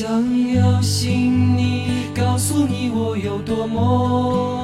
[0.00, 0.08] 想
[0.54, 4.59] 要请你告诉你我有多么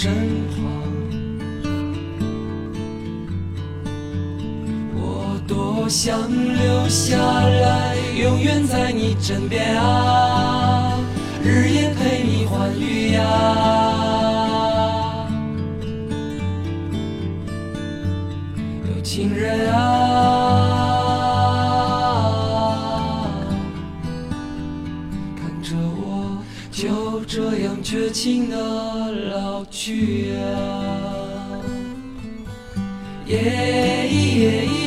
[0.00, 0.14] 身
[0.54, 0.62] 旁，
[4.94, 10.96] 我多想留下来，永远在你枕边啊，
[11.42, 13.24] 日夜陪你欢愉呀，
[18.94, 19.80] 有情人啊，
[25.36, 26.38] 看着我
[26.70, 28.87] 就这样绝情的。
[29.78, 30.34] 去呀，
[33.28, 34.77] 耶咿耶。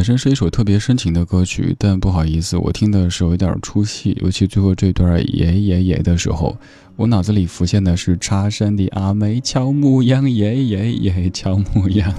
[0.00, 6.56] 本身是一首特别深情的歌曲，但不好意思，我听的是有点出戏，尤其最后这段耶耶耶的时候，
[6.96, 12.10] 我脑子里浮现的是插山的阿妹敲木羊，耶耶耶敲木羊。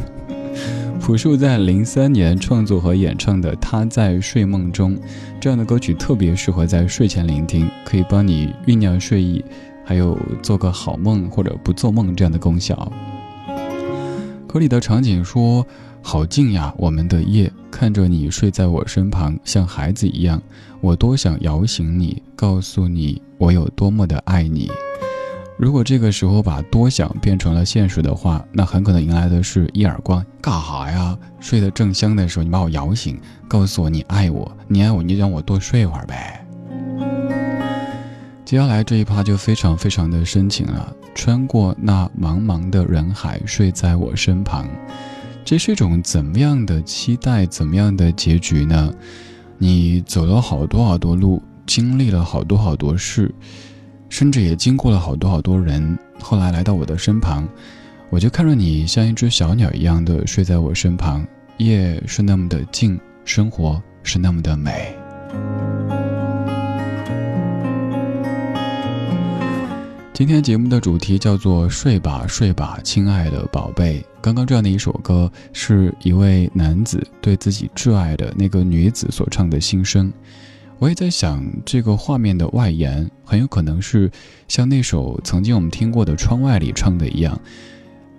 [0.99, 4.95] 朴树在零三年创作和演唱的《他在睡梦中》
[5.39, 9.43] 这样的歌曲，特别适合在睡前聆听，可以帮你酝酿睡意，
[9.83, 12.91] 还有做个好梦或者不做梦这样的功效。
[14.45, 15.65] 歌里的场景说。
[16.03, 20.41] 好静呀，我们的夜，看着你睡在我身旁，像孩子一样，
[20.81, 24.69] 我多想摇醒你，告诉你我有多么的爱你。
[25.57, 30.25] 如果这个时候把多想变成了现实的话，那很可能迎来的是一耳光。
[30.41, 31.15] 干哈呀？
[31.39, 36.45] 睡得正香的时候，你把我摇醒，告诉我你爱我，你爱我，你让我多睡会儿呗。
[38.43, 40.93] 接下来这一趴就非常非常的深情了。
[41.13, 44.67] 穿过那茫茫的人海，睡在我身旁。
[45.43, 47.45] 这是一种怎么样的期待？
[47.45, 48.93] 怎么样的结局呢？
[49.57, 53.33] 你走了好多好多路，经历了好多好多事，
[54.07, 55.97] 甚至也经过了好多好多人。
[56.21, 57.47] 后来来到我的身旁，
[58.09, 61.27] 我就看着你像一只小鸟一样的睡在我身旁，
[61.57, 64.95] 夜是那么的静，生活是那么的美。
[70.13, 74.05] 今天节目的主题叫做“睡吧，睡吧，亲爱的宝贝”。
[74.21, 80.13] 刚刚这样的一首歌，是一位男子对自己挚爱的那个女子所唱的心声。
[80.77, 84.09] 我也在想，这个画面的外延很有可能是
[84.47, 87.39] 像那首曾经我们听过的《窗外》里唱的一样。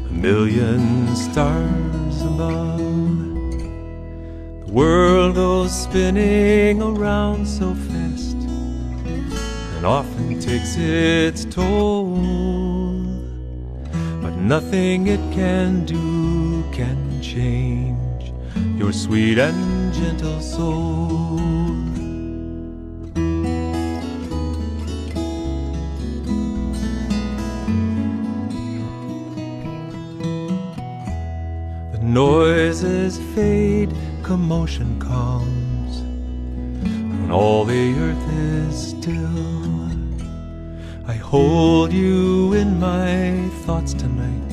[0.10, 2.80] a million stars above.
[4.66, 8.25] The world goes spinning around so fast, and
[9.87, 12.17] often takes its toll.
[14.21, 18.33] But nothing it can do can change
[18.77, 21.37] your sweet and gentle soul.
[31.93, 33.95] The noises fade,
[34.25, 36.01] commotion calms,
[36.83, 39.66] when all the earth is still.
[41.31, 44.53] Hold you in my thoughts tonight,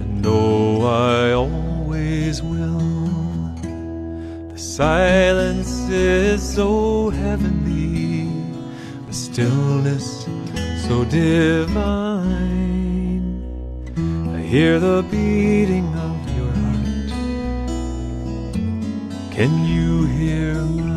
[0.00, 2.80] and know I always will.
[4.52, 8.28] The silence is so heavenly,
[9.06, 10.26] the stillness
[10.88, 11.84] so divine.
[14.36, 17.12] I hear the beating of your heart.
[19.32, 20.93] Can you hear?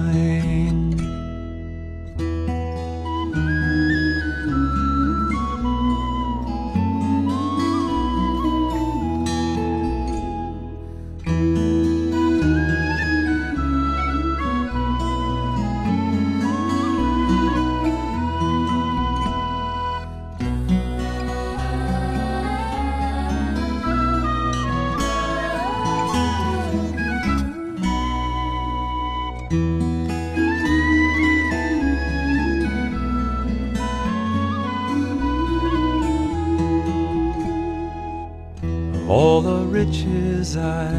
[39.07, 40.92] All the riches I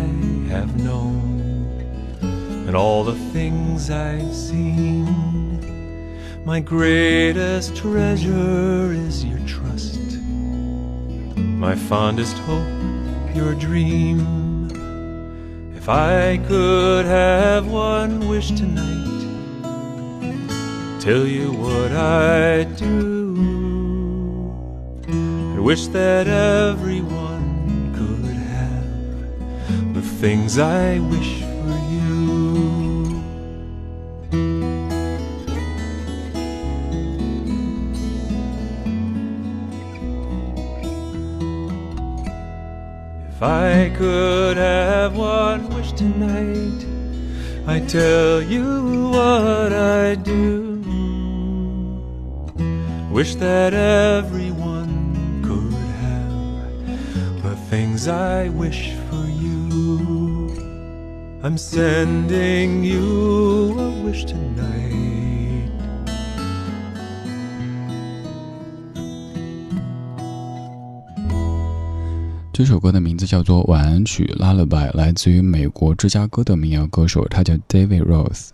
[0.49, 1.69] have known
[2.67, 5.05] and all the things I've seen.
[6.47, 10.01] My greatest treasure is your trust,
[11.37, 14.71] my fondest hope, your dream.
[15.77, 19.21] If I could have one wish tonight,
[20.99, 22.97] tell you what I'd do.
[25.57, 27.18] I wish that everyone
[30.21, 33.23] things I wish for you.
[43.29, 46.85] If I could have one wish tonight,
[47.69, 50.83] I'd tell you what I do.
[53.13, 55.73] Wish that everyone could
[56.03, 58.98] have the things I wish
[61.49, 65.71] I'm sending you a wish tonight.
[72.53, 78.51] 这首歌的名字叫做《晚安曲》（Lullaby），来自于美国芝加哥的民谣歌手，他叫 David Rose。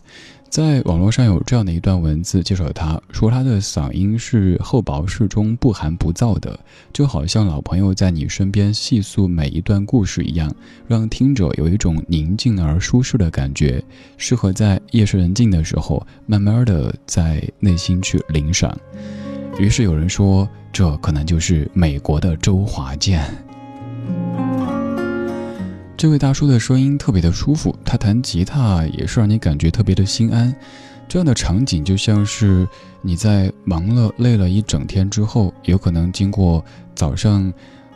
[0.54, 6.56] 在网络上有这样的一段文字介绍他，说他的嗓音是厚薄适中、不寒不燥的，
[6.92, 10.48] 就好像老朋友在你身边细诉每一段故事一样，
[10.86, 13.82] 让听者有一种宁静而舒适的感觉，
[14.16, 18.72] 适合在夜深人静的时候，慢慢的在内心去领赏。
[19.58, 23.28] 于是有人说，这可能就是美国的周华健。
[26.04, 30.54] 这位大叔的声音特别的舒服，他弹吉他也是让你感觉特别的心安。
[31.08, 32.68] 这样的场景就像是
[33.00, 36.62] 你在忙了累了一整天之后，有可能经过
[36.94, 37.50] 早上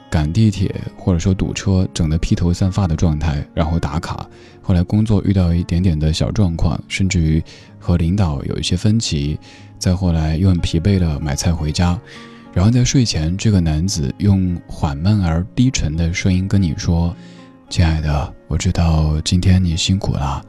[0.08, 4.26] 赶地铁或者说堵车，整得披头散发的状态，然后打卡。
[4.62, 7.44] 后来工作遇到一点点的小状况，甚至于
[7.78, 9.38] 和领导有一些分歧，
[9.78, 12.00] 再后来又很疲惫的买菜回家，
[12.54, 17.14] 然后在睡前，这个男子用缓慢而低沉的声音跟你说
[17.68, 20.42] ：“亲爱的，我知道今天你辛苦了，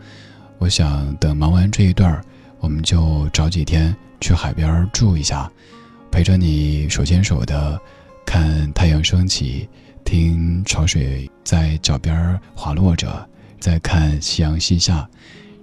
[0.58, 2.20] 我想等忙完这一段
[2.60, 5.52] 我们就找几天去海边住一下，
[6.10, 7.80] 陪着你手牵手的
[8.26, 9.68] 看太阳升起，
[10.06, 15.08] 听潮水在脚边滑落着，再看夕阳西下，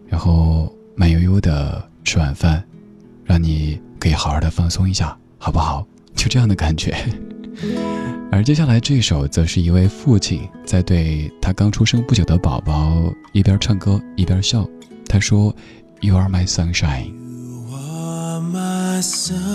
[0.07, 2.63] 然后慢悠悠的吃晚饭，
[3.25, 5.87] 让你可以好好的放松一下，好不好？
[6.15, 6.95] 就这样的感觉。
[8.31, 14.69] 而接下来这首，则是一位父亲在对他刚出生不久的宝宝一边唱歌一边笑，
[15.09, 15.55] 他说。
[16.03, 17.07] You are my sunshine.
[17.07, 19.47] You are my sunshine,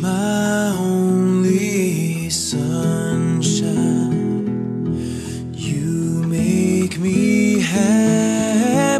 [0.00, 3.66] my only sunshine.
[5.54, 8.94] You make me happy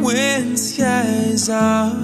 [0.00, 1.99] when skies are.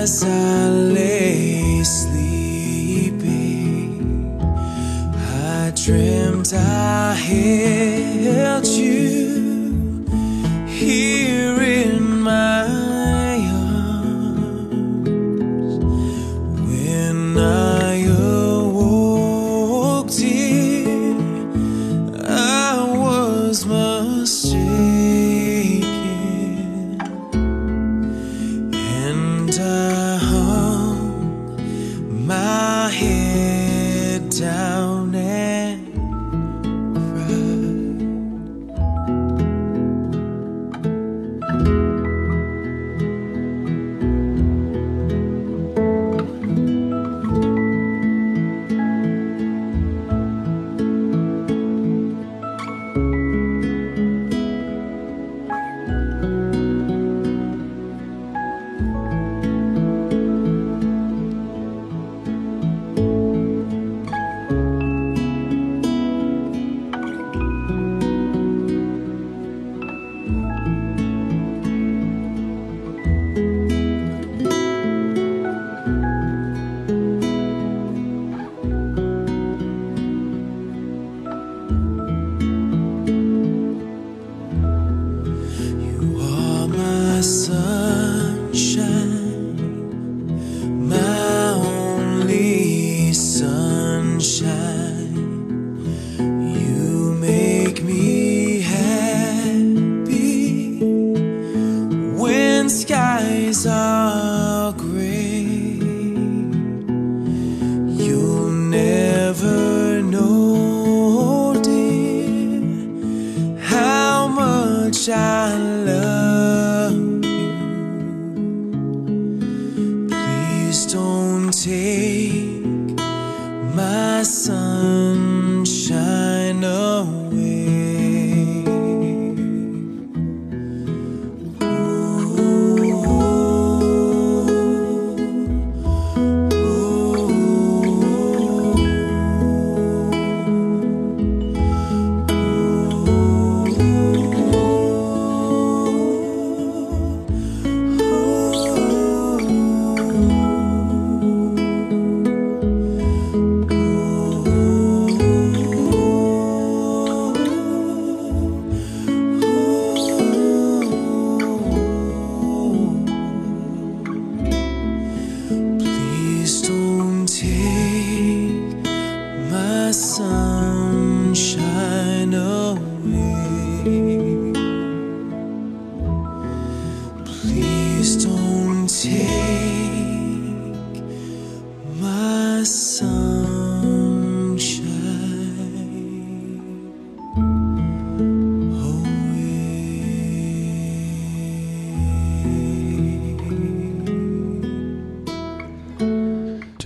[0.00, 0.79] as I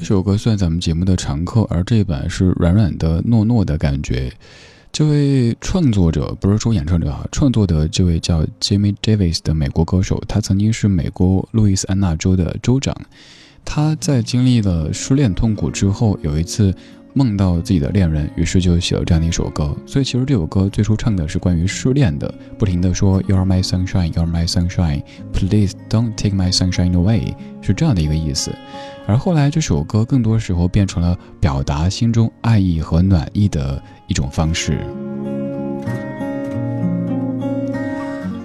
[0.04, 4.30] 这首歌算咱们节目的常客，而这一版是软软的、糯糯的感觉。
[4.92, 12.94] 这位创作者不是说演唱者啊，创作的这位叫 Jimmy Davis 的美国歌手，他曾经是美国路易斯安那州的州长。
[13.64, 16.74] 他在经历了失恋痛苦之后，有一次
[17.14, 19.74] 梦到自己的恋人，于是就写了这样的一首歌。
[19.86, 25.02] 所以其实这首歌最初唱的是关于失恋的，不停的说 You are my sunshine, You are my sunshine,
[25.32, 28.52] Please don't take my sunshine away，是这样的一个意思。
[29.06, 34.78] 而后来这首歌更多时候变成了表达心中爱意和暖意的一种方式。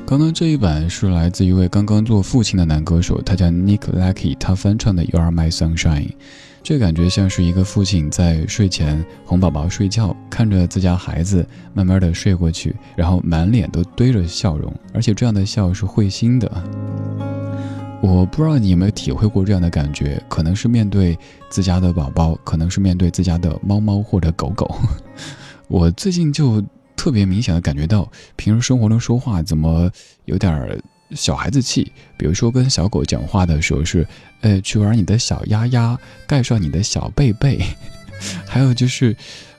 [0.06, 6.08] 刚刚这一版是来自一位刚刚做父亲的男歌手，他叫 Nick Lucky，他翻唱的《You Are My Sunshine》，
[6.62, 16.50] 这感觉像是一个父亲在睡前哄宝宝睡觉，看着自家孩子慢慢的睡过去，然后满脸都堆着笑容，而且这样的笑是会心的。
[18.02, 21.18] 我不知道你有没有体会过这样的感觉，可能是面对
[21.50, 24.74] 自家的宝宝，可能是面对自家的猫猫或者狗狗。
[25.68, 26.64] 我最近就。
[27.00, 29.90] 特别明显的感觉到，平时生活中说话怎么
[30.26, 30.78] 有点儿
[31.16, 31.92] 小孩子气？
[32.18, 34.08] 比如说跟小狗讲话的时候是，
[34.42, 35.98] 呃，去玩你的小鸭鸭，
[36.28, 37.60] 盖上你的小被被。
[38.46, 39.16] 还有就是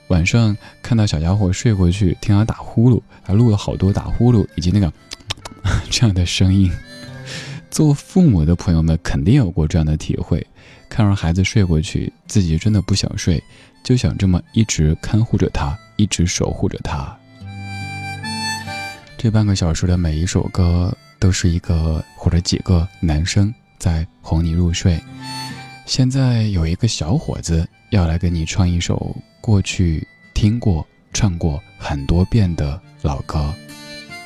[0.07, 4.91] 晚上看到小家伙睡过去，听他打呼噜，还录了好多打呼噜以及那个
[5.89, 6.71] 这样的声音。
[7.71, 10.45] 做父母的朋友们肯定有过这样的体会，
[10.89, 13.41] 看着孩子睡过去，自己真的不想睡，
[13.83, 17.17] 就想这么一直看护着他，一直守护着他。
[19.17, 24.99] 这半个小时的每一首歌，都是一个或者几个男生在哄你入睡。
[25.85, 33.53] 现在有一个小伙子要来给你唱一首过去听过、唱过很多遍的老歌，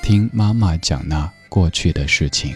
[0.01, 2.55] 听妈妈讲那过去的事情。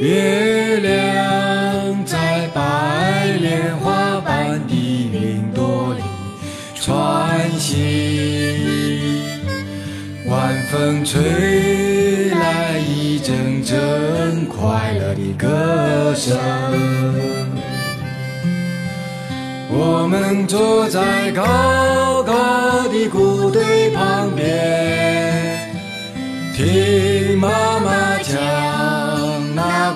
[0.00, 4.72] 月亮在白莲花般的
[5.12, 6.00] 云朵里
[6.74, 7.76] 穿行，
[10.26, 16.34] 晚风吹来一阵阵快乐的歌声。
[19.68, 25.58] 我们坐在高高的谷堆旁边，
[26.56, 28.69] 听妈妈讲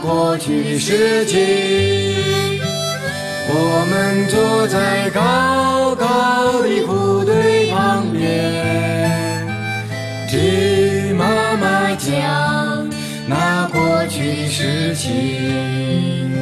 [0.04, 1.40] 过去的事情。
[3.46, 9.46] 我们坐在高高的谷堆旁边，
[10.28, 12.88] 听妈妈讲
[13.26, 16.32] 那过去的事情。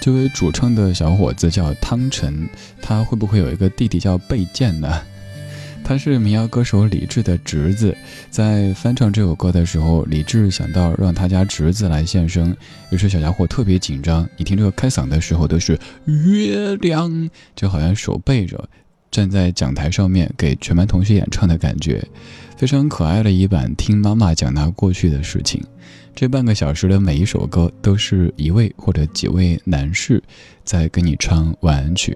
[0.00, 2.48] 这位主唱的小伙子叫汤臣，
[2.80, 5.02] 他会不会有一个弟弟叫贝健呢？
[5.88, 7.96] 他是民谣歌手李志的侄子，
[8.28, 12.54] 在翻唱这首歌的时候，李志想到让他家侄子来献声，
[12.90, 14.28] 于是小家伙特别紧张。
[14.36, 18.68] 你听这个开嗓的时候都是月亮，就好像手背着
[19.10, 22.06] 站在讲台上面给全班同学演唱的感觉，
[22.58, 23.74] 非常可爱的一版。
[23.74, 25.64] 听妈妈讲她过去的事情。
[26.14, 30.22] 这半个小时的每一首歌，都是一位或者几位男士
[30.64, 32.14] 在跟你唱晚安曲。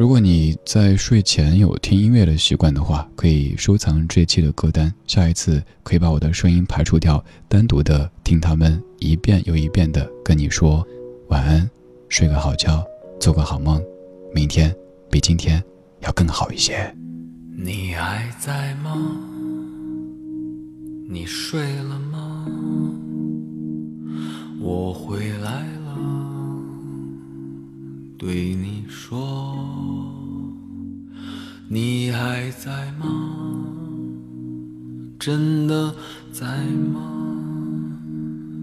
[0.00, 10.82] 如果你在睡前有听音乐的习惯的话，可以收藏这期的歌单，下一次可以把我的声音排除掉，单独的听他们一遍又一遍的跟你说
[11.28, 11.68] 晚安，
[12.08, 12.82] 睡个好觉，
[13.20, 13.78] 做个好梦，
[14.34, 14.74] 明天
[15.10, 15.62] 比今天
[16.00, 16.96] 要更好一些。
[17.54, 18.96] 你还在吗？
[21.10, 22.46] 你睡了吗？
[24.62, 26.29] 我回来了，
[28.20, 29.56] 对你说，
[31.68, 33.06] 你还在吗？
[35.18, 35.94] 真的
[36.30, 36.46] 在
[36.92, 37.00] 吗？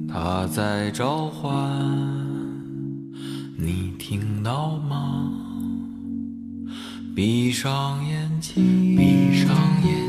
[0.08, 1.50] 他在召唤。
[3.58, 5.32] 你听到吗？
[7.16, 8.96] 闭上眼睛。
[8.96, 9.50] 闭上
[9.84, 10.07] 眼。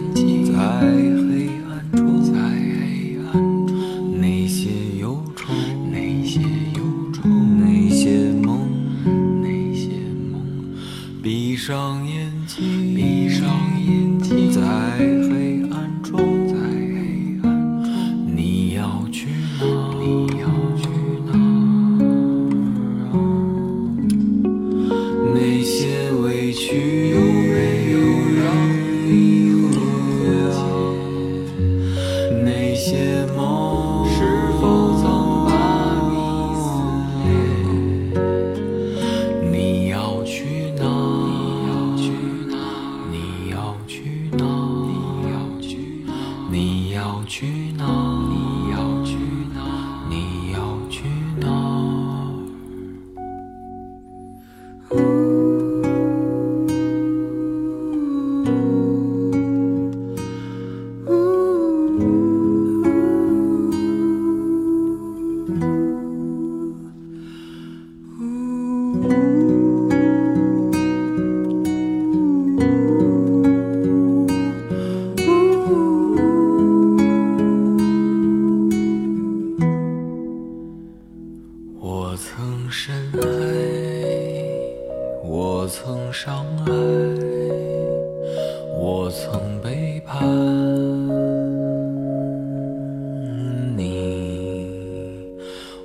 [46.98, 48.37] 要去哪里？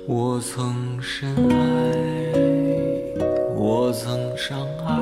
[0.06, 2.34] 我曾深爱
[3.56, 5.00] 我曾伤害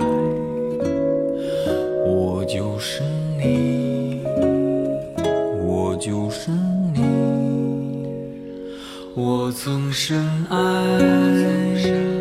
[2.06, 3.02] 我就是
[3.36, 4.22] 你
[5.66, 6.52] 我就是
[6.94, 7.02] 你
[9.16, 12.11] 我曾深爱。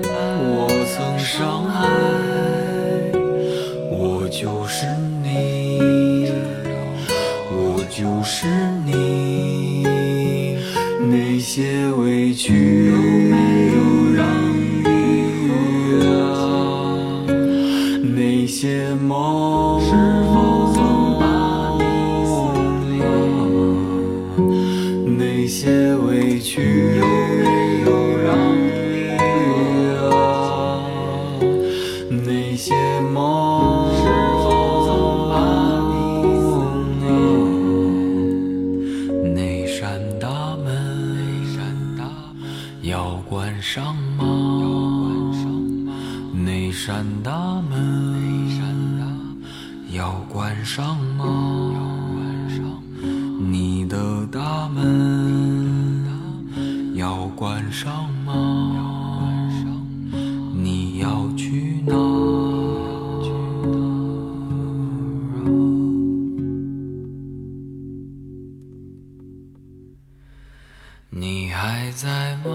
[71.14, 72.52] 你还在吗？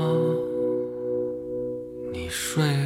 [2.11, 2.86] 你睡